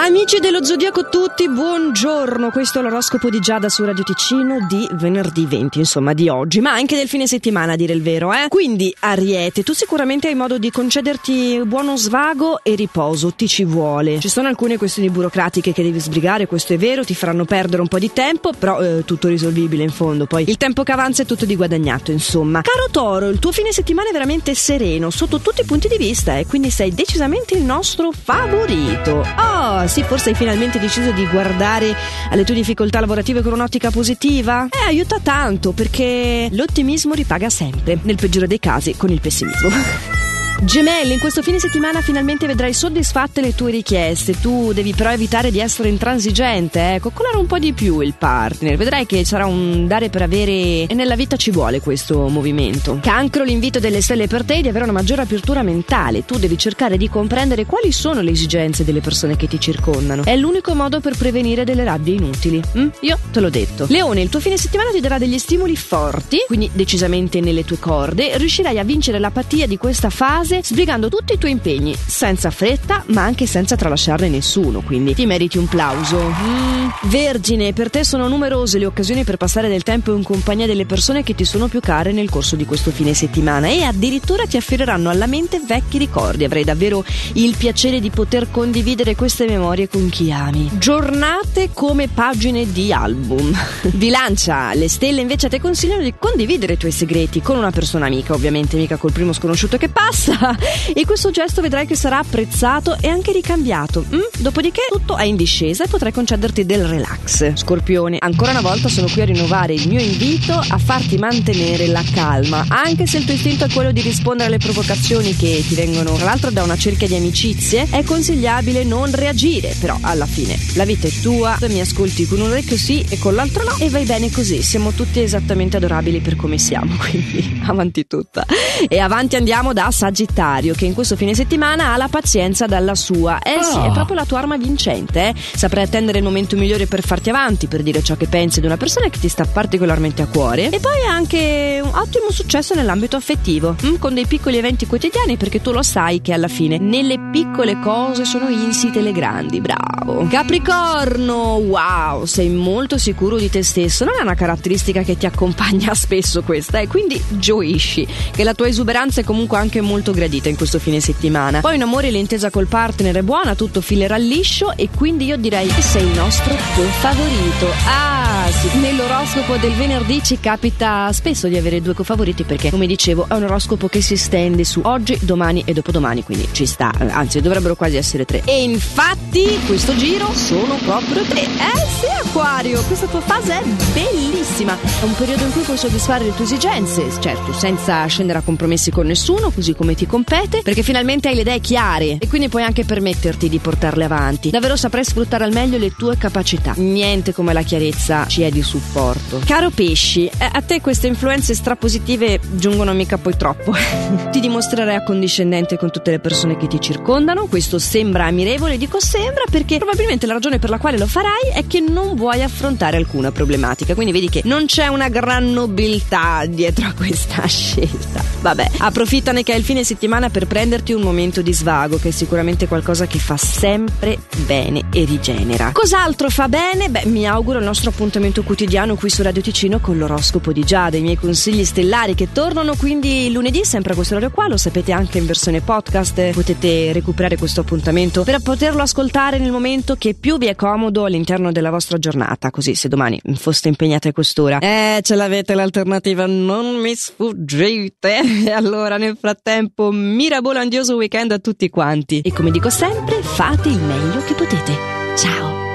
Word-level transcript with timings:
Amici 0.00 0.38
dello 0.38 0.62
Zodiaco 0.62 1.08
tutti, 1.08 1.48
buongiorno. 1.48 2.52
Questo 2.52 2.78
è 2.78 2.82
l'oroscopo 2.82 3.30
di 3.30 3.40
Giada 3.40 3.68
su 3.68 3.84
Radio 3.84 4.04
Ticino 4.04 4.64
di 4.68 4.88
venerdì 4.92 5.44
20, 5.44 5.80
insomma, 5.80 6.12
di 6.12 6.28
oggi, 6.28 6.60
ma 6.60 6.70
anche 6.72 6.94
del 6.94 7.08
fine 7.08 7.26
settimana, 7.26 7.72
a 7.72 7.76
dire 7.76 7.94
il 7.94 8.00
vero, 8.00 8.32
eh. 8.32 8.46
Quindi, 8.48 8.94
Ariete, 9.00 9.64
tu 9.64 9.72
sicuramente 9.72 10.28
hai 10.28 10.36
modo 10.36 10.56
di 10.56 10.70
concederti 10.70 11.62
buono 11.64 11.96
svago 11.96 12.60
e 12.62 12.76
riposo, 12.76 13.32
ti 13.32 13.48
ci 13.48 13.64
vuole. 13.64 14.20
Ci 14.20 14.28
sono 14.28 14.46
alcune 14.46 14.78
questioni 14.78 15.10
burocratiche 15.10 15.72
che 15.72 15.82
devi 15.82 15.98
sbrigare, 15.98 16.46
questo 16.46 16.74
è 16.74 16.78
vero, 16.78 17.04
ti 17.04 17.16
faranno 17.16 17.44
perdere 17.44 17.82
un 17.82 17.88
po' 17.88 17.98
di 17.98 18.12
tempo, 18.12 18.52
però 18.56 18.80
eh, 18.80 19.04
tutto 19.04 19.26
risolvibile 19.26 19.82
in 19.82 19.90
fondo. 19.90 20.26
Poi 20.26 20.44
il 20.46 20.58
tempo 20.58 20.84
che 20.84 20.92
avanza 20.92 21.24
è 21.24 21.26
tutto 21.26 21.44
di 21.44 21.56
guadagnato, 21.56 22.12
insomma. 22.12 22.60
Caro 22.62 22.86
Toro, 22.92 23.28
il 23.30 23.40
tuo 23.40 23.50
fine 23.50 23.72
settimana 23.72 24.10
è 24.10 24.12
veramente 24.12 24.54
sereno 24.54 25.10
sotto 25.10 25.40
tutti 25.40 25.62
i 25.62 25.64
punti 25.64 25.88
di 25.88 25.96
vista 25.98 26.38
e 26.38 26.46
quindi 26.46 26.70
sei 26.70 26.94
decisamente 26.94 27.56
il 27.56 27.64
nostro 27.64 28.12
favorito. 28.12 29.26
Oh, 29.36 29.86
sì, 29.88 30.02
forse 30.02 30.30
hai 30.30 30.34
finalmente 30.34 30.78
deciso 30.78 31.10
di 31.12 31.26
guardare 31.26 31.94
alle 32.30 32.44
tue 32.44 32.54
difficoltà 32.54 33.00
lavorative 33.00 33.42
con 33.42 33.52
un'ottica 33.52 33.90
positiva? 33.90 34.68
Eh, 34.70 34.86
aiuta 34.86 35.18
tanto 35.22 35.72
perché 35.72 36.48
l'ottimismo 36.52 37.14
ripaga 37.14 37.48
sempre, 37.48 37.98
nel 38.02 38.16
peggiore 38.16 38.46
dei 38.46 38.58
casi 38.58 38.96
con 38.96 39.10
il 39.10 39.20
pessimismo. 39.20 39.68
Gemelli, 40.60 41.12
in 41.12 41.20
questo 41.20 41.40
fine 41.40 41.60
settimana 41.60 42.00
finalmente 42.00 42.46
vedrai 42.46 42.74
soddisfatte 42.74 43.40
le 43.40 43.54
tue 43.54 43.70
richieste. 43.70 44.38
Tu 44.38 44.72
devi 44.72 44.92
però 44.92 45.10
evitare 45.10 45.52
di 45.52 45.60
essere 45.60 45.88
intransigente, 45.88 46.94
eh. 46.94 47.00
coccolare 47.00 47.36
un 47.36 47.46
po' 47.46 47.58
di 47.58 47.72
più 47.72 48.00
il 48.00 48.14
partner. 48.18 48.76
Vedrai 48.76 49.06
che 49.06 49.24
sarà 49.24 49.46
un 49.46 49.86
dare 49.86 50.10
per 50.10 50.22
avere 50.22 50.86
e 50.86 50.94
nella 50.94 51.14
vita 51.14 51.36
ci 51.36 51.52
vuole 51.52 51.80
questo 51.80 52.28
movimento. 52.28 52.98
Cancro, 53.00 53.44
l'invito 53.44 53.78
delle 53.78 54.02
stelle 54.02 54.26
per 54.26 54.44
te 54.44 54.56
è 54.56 54.60
di 54.60 54.68
avere 54.68 54.84
una 54.84 54.92
maggiore 54.92 55.22
apertura 55.22 55.62
mentale. 55.62 56.24
Tu 56.24 56.38
devi 56.38 56.58
cercare 56.58 56.96
di 56.96 57.08
comprendere 57.08 57.64
quali 57.64 57.92
sono 57.92 58.20
le 58.20 58.32
esigenze 58.32 58.84
delle 58.84 59.00
persone 59.00 59.36
che 59.36 59.46
ti 59.46 59.60
circondano. 59.60 60.24
È 60.24 60.36
l'unico 60.36 60.74
modo 60.74 61.00
per 61.00 61.16
prevenire 61.16 61.62
delle 61.62 61.84
rabbie 61.84 62.16
inutili. 62.16 62.60
Mm? 62.76 62.88
Io 63.00 63.18
te 63.30 63.40
l'ho 63.40 63.50
detto. 63.50 63.86
Leone, 63.88 64.22
il 64.22 64.28
tuo 64.28 64.40
fine 64.40 64.58
settimana 64.58 64.90
ti 64.90 65.00
darà 65.00 65.18
degli 65.18 65.38
stimoli 65.38 65.76
forti, 65.76 66.38
quindi 66.48 66.68
decisamente 66.72 67.40
nelle 67.40 67.64
tue 67.64 67.78
corde. 67.78 68.36
Riuscirai 68.36 68.78
a 68.78 68.84
vincere 68.84 69.20
l'apatia 69.20 69.66
di 69.68 69.76
questa 69.76 70.10
fase 70.10 70.47
fase 70.48 70.60
sbrigando 70.62 71.10
tutti 71.10 71.34
i 71.34 71.38
tuoi 71.38 71.52
impegni, 71.52 71.94
senza 71.94 72.50
fretta 72.50 73.04
ma 73.08 73.22
anche 73.22 73.46
senza 73.46 73.76
tralasciarne 73.76 74.30
nessuno, 74.30 74.80
quindi 74.80 75.14
ti 75.14 75.26
meriti 75.26 75.58
un 75.58 75.66
plauso. 75.66 76.18
Mm. 76.18 76.88
Vergine, 77.02 77.74
per 77.74 77.90
te 77.90 78.02
sono 78.02 78.28
numerose 78.28 78.78
le 78.78 78.86
occasioni 78.86 79.24
per 79.24 79.36
passare 79.36 79.68
del 79.68 79.82
tempo 79.82 80.14
in 80.14 80.22
compagnia 80.22 80.66
delle 80.66 80.86
persone 80.86 81.22
che 81.22 81.34
ti 81.34 81.44
sono 81.44 81.68
più 81.68 81.80
care 81.80 82.12
nel 82.12 82.30
corso 82.30 82.56
di 82.56 82.64
questo 82.64 82.90
fine 82.90 83.12
settimana 83.12 83.68
e 83.68 83.82
addirittura 83.82 84.46
ti 84.46 84.56
affireranno 84.56 85.10
alla 85.10 85.26
mente 85.26 85.60
vecchi 85.60 85.98
ricordi. 85.98 86.44
Avrai 86.44 86.64
davvero 86.64 87.04
il 87.34 87.54
piacere 87.56 88.00
di 88.00 88.08
poter 88.10 88.50
condividere 88.50 89.14
queste 89.14 89.44
memorie 89.46 89.88
con 89.88 90.08
chi 90.08 90.32
ami. 90.32 90.70
Giornate 90.78 91.70
come 91.74 92.08
pagine 92.08 92.72
di 92.72 92.90
album. 92.92 93.54
Bilancia, 93.92 94.72
le 94.72 94.88
stelle 94.88 95.20
invece 95.20 95.50
ti 95.50 95.60
consigliano 95.60 96.02
di 96.02 96.14
condividere 96.18 96.74
i 96.74 96.78
tuoi 96.78 96.92
segreti 96.92 97.42
con 97.42 97.58
una 97.58 97.70
persona 97.70 98.06
amica, 98.06 98.32
ovviamente 98.32 98.76
mica 98.76 98.96
col 98.96 99.12
primo 99.12 99.32
sconosciuto 99.34 99.76
che 99.76 99.88
passa 99.88 100.37
e 100.94 101.04
questo 101.04 101.30
gesto 101.30 101.60
vedrai 101.60 101.86
che 101.86 101.96
sarà 101.96 102.18
apprezzato 102.18 102.96
e 103.00 103.08
anche 103.08 103.32
ricambiato. 103.32 104.04
Mm? 104.14 104.20
Dopodiché 104.38 104.82
tutto 104.90 105.16
è 105.16 105.24
in 105.24 105.36
discesa 105.36 105.84
e 105.84 105.88
potrai 105.88 106.12
concederti 106.12 106.64
del 106.64 106.84
relax. 106.84 107.54
Scorpione, 107.54 108.18
ancora 108.20 108.52
una 108.52 108.60
volta 108.60 108.88
sono 108.88 109.08
qui 109.08 109.22
a 109.22 109.24
rinnovare 109.24 109.74
il 109.74 109.88
mio 109.88 110.00
invito 110.00 110.52
a 110.52 110.78
farti 110.78 111.16
mantenere 111.16 111.86
la 111.88 112.02
calma, 112.12 112.64
anche 112.68 113.06
se 113.06 113.18
il 113.18 113.24
tuo 113.24 113.34
istinto 113.34 113.64
è 113.64 113.68
quello 113.72 113.92
di 113.92 114.00
rispondere 114.00 114.48
alle 114.48 114.58
provocazioni 114.58 115.34
che 115.34 115.64
ti 115.66 115.74
vengono 115.74 116.12
tra 116.14 116.24
l'altro 116.24 116.50
da 116.50 116.62
una 116.62 116.76
cerchia 116.76 117.06
di 117.06 117.16
amicizie, 117.16 117.86
è 117.90 118.02
consigliabile 118.04 118.84
non 118.84 119.12
reagire, 119.12 119.74
però 119.78 119.98
alla 120.00 120.26
fine 120.26 120.56
la 120.74 120.84
vita 120.84 121.06
è 121.08 121.10
tua, 121.10 121.56
mi 121.68 121.80
ascolti 121.80 122.26
con 122.26 122.40
un 122.40 122.50
orecchio 122.50 122.76
sì 122.76 123.04
e 123.08 123.18
con 123.18 123.34
l'altro 123.34 123.64
no 123.64 123.76
e 123.78 123.90
vai 123.90 124.04
bene 124.04 124.30
così, 124.30 124.62
siamo 124.62 124.92
tutti 124.92 125.20
esattamente 125.20 125.76
adorabili 125.76 126.20
per 126.20 126.36
come 126.36 126.58
siamo, 126.58 126.96
quindi 126.98 127.60
avanti 127.66 128.06
tutta. 128.06 128.46
E 128.88 128.98
avanti 128.98 129.36
andiamo 129.36 129.72
da 129.72 129.90
Sagittario 129.90 130.27
Sagittario 130.28 130.74
che 130.74 130.84
in 130.84 130.94
questo 130.94 131.16
fine 131.16 131.34
settimana 131.34 131.92
ha 131.92 131.96
la 131.96 132.08
pazienza 132.08 132.66
dalla 132.66 132.94
sua. 132.94 133.40
Eh 133.40 133.56
oh. 133.56 133.62
sì, 133.62 133.78
è 133.78 133.88
ah. 133.88 133.90
proprio 133.90 134.16
la 134.16 134.24
tua 134.24 134.38
arma 134.38 134.56
vincente. 134.56 135.28
Eh? 135.28 135.34
Saprai 135.34 135.84
attendere 135.84 136.18
il 136.18 136.24
momento 136.24 136.56
migliore 136.56 136.86
per 136.86 137.04
farti 137.04 137.30
avanti, 137.30 137.66
per 137.66 137.82
dire 137.82 138.02
ciò 138.02 138.16
che 138.16 138.26
pensi 138.26 138.60
di 138.60 138.66
una 138.66 138.76
persona 138.76 139.08
che 139.08 139.18
ti 139.18 139.28
sta 139.28 139.44
particolarmente 139.44 140.22
a 140.22 140.26
cuore. 140.26 140.68
E 140.70 140.80
poi 140.80 141.04
anche 141.08 141.80
un 141.82 141.90
ottimo 141.92 142.30
successo 142.30 142.74
nell'ambito 142.74 143.16
affettivo, 143.16 143.74
hm? 143.80 143.96
con 143.96 144.14
dei 144.14 144.26
piccoli 144.26 144.58
eventi 144.58 144.86
quotidiani 144.86 145.36
perché 145.36 145.60
tu 145.60 145.72
lo 145.72 145.82
sai 145.82 146.20
che 146.20 146.32
alla 146.32 146.48
fine 146.48 146.78
nelle 146.78 147.18
piccole 147.32 147.78
cose 147.80 148.24
sono 148.24 148.48
insite 148.48 149.00
le 149.00 149.12
grandi. 149.12 149.60
Bravo. 149.60 150.26
Capricorno, 150.28 151.54
wow, 151.54 152.24
sei 152.26 152.48
molto 152.48 152.98
sicuro 152.98 153.36
di 153.36 153.50
te 153.50 153.62
stesso. 153.62 154.04
Non 154.04 154.14
è 154.18 154.22
una 154.22 154.34
caratteristica 154.34 155.02
che 155.02 155.16
ti 155.16 155.26
accompagna 155.26 155.94
spesso 155.96 156.42
questa, 156.42 156.78
e 156.78 156.82
eh? 156.82 156.86
quindi 156.86 157.20
gioisci 157.30 158.06
che 158.30 158.44
la 158.44 158.54
tua 158.54 158.68
esuberanza 158.68 159.20
è 159.20 159.24
comunque 159.24 159.58
anche 159.58 159.80
molto 159.80 160.12
gradita 160.18 160.48
in 160.48 160.56
questo 160.56 160.80
fine 160.80 161.00
settimana. 161.00 161.60
Poi 161.60 161.76
in 161.76 161.82
amore 161.82 162.10
l'intesa 162.10 162.50
col 162.50 162.66
partner 162.66 163.14
è 163.14 163.22
buona, 163.22 163.54
tutto 163.54 163.80
filerà 163.80 164.16
liscio 164.16 164.72
e 164.76 164.88
quindi 164.94 165.26
io 165.26 165.36
direi 165.36 165.68
che 165.68 165.82
sei 165.82 166.02
il 166.02 166.16
nostro 166.16 166.54
tuo 166.74 166.84
favorito. 166.84 167.66
Ah 167.86 168.17
sì, 168.50 168.78
nell'oroscopo 168.78 169.56
del 169.56 169.72
venerdì 169.72 170.22
ci 170.22 170.40
capita 170.40 171.12
spesso 171.12 171.48
di 171.48 171.56
avere 171.56 171.82
due 171.82 171.94
cofavoriti 171.94 172.44
perché 172.44 172.70
come 172.70 172.86
dicevo 172.86 173.26
è 173.28 173.34
un 173.34 173.42
oroscopo 173.42 173.88
che 173.88 174.00
si 174.00 174.16
stende 174.16 174.64
su 174.64 174.80
oggi, 174.84 175.18
domani 175.22 175.62
e 175.66 175.72
dopodomani, 175.72 176.22
quindi 176.22 176.48
ci 176.52 176.64
sta, 176.64 176.92
anzi 176.98 177.40
dovrebbero 177.40 177.76
quasi 177.76 177.96
essere 177.96 178.24
tre. 178.24 178.42
E 178.44 178.62
infatti 178.62 179.58
questo 179.66 179.94
giro 179.96 180.32
sono 180.32 180.76
proprio 180.76 181.22
tre. 181.24 181.42
Eh 181.42 181.86
sì, 182.00 182.06
Acquario, 182.24 182.82
questa 182.84 183.06
tua 183.06 183.20
fase 183.20 183.60
è 183.60 183.62
bellissima. 183.92 184.76
È 184.80 185.04
un 185.04 185.14
periodo 185.14 185.44
in 185.44 185.52
cui 185.52 185.62
puoi 185.62 185.76
soddisfare 185.76 186.24
le 186.24 186.34
tue 186.34 186.44
esigenze, 186.44 187.06
certo, 187.20 187.52
senza 187.52 188.06
scendere 188.06 188.38
a 188.38 188.42
compromessi 188.42 188.90
con 188.90 189.06
nessuno, 189.06 189.50
così 189.50 189.74
come 189.74 189.94
ti 189.94 190.06
compete, 190.06 190.62
perché 190.62 190.82
finalmente 190.82 191.28
hai 191.28 191.34
le 191.34 191.42
idee 191.42 191.60
chiare 191.60 192.16
e 192.18 192.28
quindi 192.28 192.48
puoi 192.48 192.62
anche 192.62 192.84
permetterti 192.84 193.48
di 193.48 193.58
portarle 193.58 194.04
avanti. 194.04 194.50
Davvero 194.50 194.76
saprai 194.76 195.04
sfruttare 195.04 195.44
al 195.44 195.52
meglio 195.52 195.78
le 195.78 195.92
tue 195.96 196.16
capacità. 196.16 196.72
Niente 196.76 197.32
come 197.32 197.52
la 197.52 197.62
chiarezza 197.62 198.26
ci 198.26 198.37
è 198.42 198.50
di 198.50 198.62
supporto. 198.62 199.40
Caro 199.44 199.70
pesci, 199.70 200.26
eh, 200.26 200.48
a 200.50 200.60
te 200.62 200.80
queste 200.80 201.06
influenze 201.06 201.54
strapositive 201.54 202.40
giungono 202.52 202.92
mica 202.92 203.18
poi 203.18 203.36
troppo. 203.36 203.72
ti 204.30 204.40
dimostrerai 204.40 204.96
accondiscendente 204.96 205.76
con 205.76 205.90
tutte 205.90 206.10
le 206.10 206.18
persone 206.18 206.56
che 206.56 206.66
ti 206.66 206.80
circondano. 206.80 207.46
Questo 207.46 207.78
sembra 207.78 208.26
ammirevole, 208.26 208.76
dico 208.76 209.00
sembra 209.00 209.44
perché 209.50 209.78
probabilmente 209.78 210.26
la 210.26 210.34
ragione 210.34 210.58
per 210.58 210.70
la 210.70 210.78
quale 210.78 210.98
lo 210.98 211.06
farai 211.06 211.50
è 211.52 211.66
che 211.66 211.80
non 211.80 212.14
vuoi 212.14 212.42
affrontare 212.42 212.96
alcuna 212.96 213.32
problematica. 213.32 213.94
Quindi 213.94 214.12
vedi 214.12 214.28
che 214.28 214.42
non 214.44 214.66
c'è 214.66 214.86
una 214.86 215.08
gran 215.08 215.52
nobiltà 215.52 216.44
dietro 216.46 216.86
a 216.86 216.92
questa 216.92 217.44
scelta. 217.48 218.22
Vabbè, 218.40 218.68
approfittane 218.78 219.42
che 219.42 219.52
è 219.52 219.56
il 219.56 219.64
fine 219.64 219.82
settimana 219.82 220.30
per 220.30 220.46
prenderti 220.46 220.92
un 220.92 221.02
momento 221.02 221.42
di 221.42 221.52
svago, 221.52 221.98
che 221.98 222.08
è 222.08 222.12
sicuramente 222.12 222.68
qualcosa 222.68 223.06
che 223.06 223.18
fa 223.18 223.36
sempre 223.36 224.18
bene 224.46 224.84
e 224.92 225.04
rigenera. 225.04 225.72
Cos'altro 225.72 226.30
fa 226.30 226.48
bene? 226.48 226.88
Beh, 226.88 227.06
mi 227.06 227.26
auguro 227.26 227.58
il 227.58 227.64
nostro 227.64 227.90
appuntamento 227.90 228.42
quotidiano 228.42 228.94
qui 228.94 229.10
su 229.10 229.22
Radio 229.22 229.42
Ticino 229.42 229.80
con 229.80 229.98
l'oroscopo 229.98 230.52
di 230.52 230.62
Giada, 230.62 230.96
i 230.96 231.00
miei 231.00 231.16
consigli 231.16 231.64
stellari 231.64 232.14
che 232.14 232.28
tornano 232.32 232.76
quindi 232.76 233.30
lunedì, 233.32 233.64
sempre 233.64 233.92
a 233.92 233.94
questo 233.96 234.14
orario 234.14 234.32
qua, 234.32 234.46
lo 234.46 234.56
sapete 234.56 234.92
anche 234.92 235.18
in 235.18 235.26
versione 235.26 235.60
podcast, 235.60 236.30
potete 236.30 236.92
recuperare 236.92 237.36
questo 237.36 237.62
appuntamento 237.62 238.22
per 238.22 238.40
poterlo 238.40 238.82
ascoltare 238.82 239.38
nel 239.38 239.50
momento 239.50 239.96
che 239.96 240.14
più 240.14 240.38
vi 240.38 240.46
è 240.46 240.54
comodo 240.54 241.04
all'interno 241.04 241.50
della 241.50 241.70
vostra 241.70 241.98
giornata, 241.98 242.50
così 242.50 242.74
se 242.74 242.88
domani 242.88 243.20
foste 243.34 243.68
impegnate 243.68 244.08
a 244.08 244.12
quest'ora. 244.12 244.58
Eh, 244.58 245.00
ce 245.02 245.14
l'avete 245.16 245.54
l'alternativa, 245.54 246.26
non 246.26 246.76
mi 246.76 246.94
sfuggite. 246.94 248.27
E 248.28 248.50
allora 248.52 248.98
nel 248.98 249.16
frattempo 249.18 249.90
mirabolondioso 249.90 250.96
weekend 250.96 251.32
a 251.32 251.38
tutti 251.38 251.68
quanti. 251.70 252.20
E 252.20 252.32
come 252.32 252.50
dico 252.50 252.68
sempre, 252.68 253.22
fate 253.22 253.68
il 253.68 253.78
meglio 253.78 254.22
che 254.24 254.34
potete. 254.34 254.72
Ciao! 255.16 255.67